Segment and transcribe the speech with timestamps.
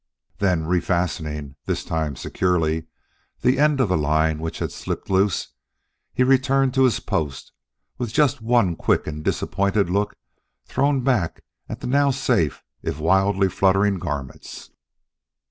[0.39, 2.87] Then refastening this time securely
[3.41, 5.49] the end of the line which had slipped loose,
[6.11, 7.51] he returned to his post,
[7.99, 10.15] with just one quick and disappointed look
[10.65, 14.71] thrown back at the now safe if wildly fluttering garments.